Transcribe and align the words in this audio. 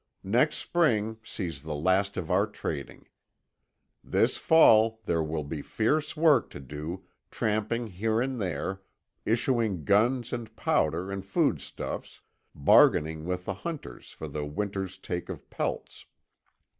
Next 0.23 0.57
spring 0.57 1.19
sees 1.23 1.61
the 1.61 1.75
last 1.75 2.17
of 2.17 2.31
our 2.31 2.47
trading. 2.47 3.07
This 4.03 4.35
fall 4.37 4.99
there 5.05 5.21
will 5.21 5.43
be 5.43 5.61
fierce 5.61 6.17
work 6.17 6.49
to 6.49 6.59
do, 6.59 7.05
tramping 7.29 7.85
here 7.85 8.19
and 8.19 8.41
there, 8.41 8.81
issuing 9.27 9.83
guns 9.85 10.33
and 10.33 10.55
powder 10.55 11.11
and 11.11 11.23
foodstuffs, 11.23 12.21
bargaining 12.55 13.25
with 13.25 13.45
the 13.45 13.53
hunters 13.53 14.09
for 14.11 14.27
the 14.27 14.43
winter's 14.43 14.97
take 14.97 15.29
of 15.29 15.47
pelts. 15.51 16.05